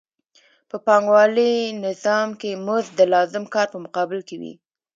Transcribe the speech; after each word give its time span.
په 0.69 0.77
پانګوالي 0.85 1.53
نظام 1.85 2.29
کې 2.41 2.51
مزد 2.65 2.91
د 2.97 3.01
لازم 3.13 3.43
کار 3.53 3.67
په 3.73 3.77
مقابل 3.85 4.19
کې 4.27 4.35
وي 4.41 4.53